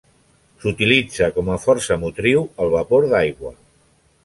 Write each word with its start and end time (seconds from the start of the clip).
S'utilitza 0.63 1.27
com 1.35 1.51
a 1.57 1.59
força 1.67 1.99
motriu 2.05 2.43
el 2.65 2.73
vapor 2.79 3.09
d'aigua. 3.15 3.57